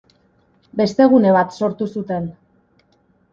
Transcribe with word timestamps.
Beste 0.79 1.07
gune 1.11 1.33
bat 1.35 1.53
sortu 1.59 1.89
zuten. 1.97 2.27